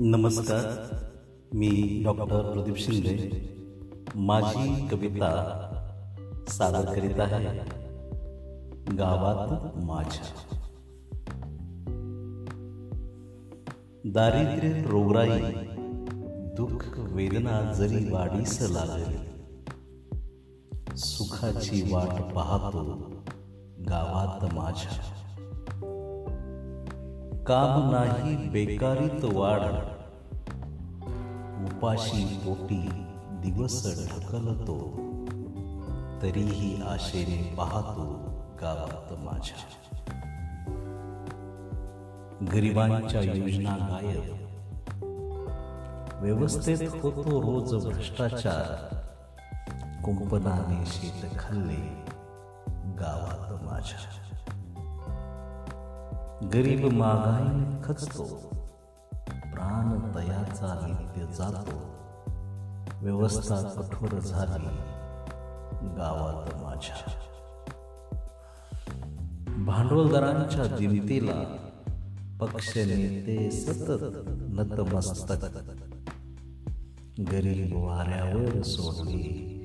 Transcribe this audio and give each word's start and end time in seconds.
नमस्कार. 0.00 0.96
मी 1.54 2.02
डॉक्टर 2.04 2.52
प्रदीप 2.52 2.76
शिंदे. 2.76 3.30
माझी 4.16 4.88
कविता 4.88 5.30
सादर 6.48 6.94
करीत 6.94 7.20
आहे. 7.20 7.44
गावात 8.96 9.76
माझ्या. 9.76 10.56
दारिद्र्य 14.04 14.82
रोगराई 14.82 15.42
दुःख 16.56 16.98
वेदना 16.98 17.72
जरी 17.72 18.12
वाढीस 18.12 18.62
लागली 18.62 19.16
सुखाची 20.96 21.94
वाट 21.94 22.34
पाहतो 22.34 22.84
गावात 23.88 24.54
माझ्या. 24.54 25.14
काम 27.46 27.90
नाही 27.90 28.48
बेकारीत 28.48 29.24
वाढ 29.24 29.97
उपाशी 31.78 32.40
पोटी 32.44 32.88
दिवस 33.30 33.86
ढकलतो 33.86 34.76
तरीही 36.22 36.82
आशेने 36.82 37.54
पाहतो 37.58 38.04
गावात 38.60 39.18
माझ्या. 39.18 39.60
गरिबांच्या 42.52 43.20
योजना 43.20 43.76
गायब. 43.76 44.34
व्यवस्थेत 46.22 46.88
होतो 47.02 47.40
रोज 47.40 47.86
भ्रष्टाचार. 47.86 48.94
कुंपणाने 50.04 50.86
शेत 50.86 51.38
खाल्ले 51.38 52.04
गावात 52.94 53.62
माझ्या. 53.62 54.00
गरीब 56.48 56.92
मागाईने 56.92 57.82
खचतो 57.84 58.24
प्राण 59.32 60.12
तयाचा 60.48 60.86
नित्य 60.86 61.32
जातो. 61.32 61.76
व्यवस्था 63.04 63.62
कठोर 63.62 64.18
झाली. 64.18 64.66
गावात 65.86 66.54
माझ्या. 66.54 67.10
भांडवलदारांच्या 69.64 70.76
दिमतीला 70.76 71.56
पक्ष 72.40 72.76
नेते 72.76 73.50
सतत 73.50 74.04
नतमस्तक. 74.38 75.44
गरीब 77.32 77.76
वाऱ्यावर 77.76 78.62
सोडली 78.62 79.64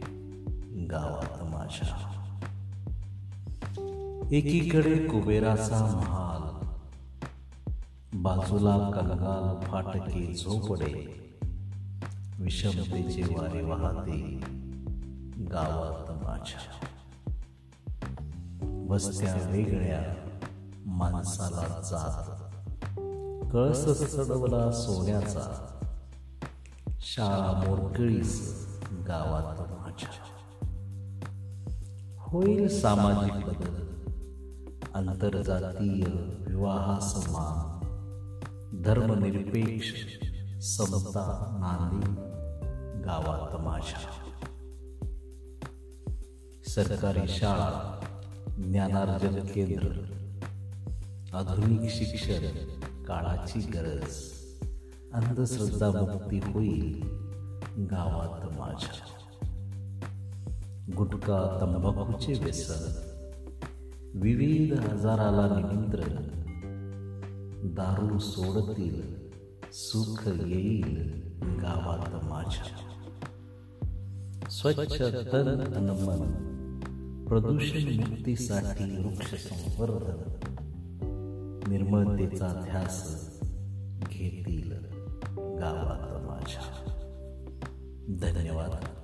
गावात 0.91 1.43
माझ्या. 1.43 2.09
एकीकडे 4.31 5.07
कुबेराचा 5.07 5.79
महा 5.79 6.22
बाजूला 8.15 8.77
कंगाल 8.77 9.65
फाटके 9.65 10.33
झोपडे 10.33 11.19
विषमतेचे 12.39 13.23
वारे 13.23 13.61
वाहते 13.61 14.39
गावात 15.37 16.23
माझ्या. 16.23 16.87
वस्त्या 18.89 19.33
वेगळ्या 19.49 20.13
माणसाला 20.85 21.81
जात 21.81 22.51
कळस 23.51 24.15
चढवला 24.15 24.71
सोन्याचा 24.71 25.67
शाळा 26.99 27.63
मोरकळीस 27.67 28.67
गावात 28.91 29.61
माझ्या. 29.71 30.09
होईल 32.17 32.67
सामाजिक 32.67 33.45
बदल 33.45 33.83
आंतरजातीय 34.93 36.03
विवाह 36.47 36.99
समान 36.99 37.72
धर्मनिरपेक्ष 38.81 39.93
समता 40.61 41.47
नांदी 41.59 42.11
गावात 43.01 43.61
माझ्या. 43.61 44.31
सरकारी 46.67 47.27
शाळा 47.27 47.99
ज्ञानार्जन 48.57 49.39
केंद्र 49.39 49.87
आधुनिक 51.37 51.91
शिक्षण 51.91 52.55
काळाची 53.03 53.59
गरज 53.59 54.15
अंधश्रद्धा 55.13 55.89
मुक्ती 56.01 56.37
होईल 56.37 57.03
गावात 57.91 58.59
माझ्या. 58.59 59.07
गुटखा 60.97 61.57
तंबाखूचे 61.61 62.33
व्यसन 62.43 63.09
विविध 64.15 64.79
आजाराला 64.79 65.55
निमंत्रण 65.55 66.42
दारू 67.65 68.19
सोडतील 68.19 69.01
सुख 69.71 70.27
येईल 70.27 71.21
गावात 71.43 72.25
माझ्या. 72.25 72.79
स्वच्छ 74.49 75.01
तन 75.01 75.73
अनमन 75.75 76.43
प्रदूषण 77.27 77.99
मुक्तीसाठी 77.99 79.03
वृक्ष 79.03 79.35
संवर्धन 79.35 80.39
निर्मळतेचा 81.67 82.61
ध्यास 82.63 83.29
घेतील 84.09 84.71
गावात 85.35 86.25
माझ्या. 86.27 86.89
धन्यवाद. 88.21 89.02